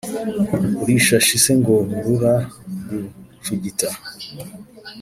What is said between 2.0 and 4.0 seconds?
rura gucugita?"